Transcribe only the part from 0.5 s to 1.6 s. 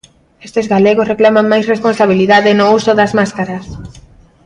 galegos reclaman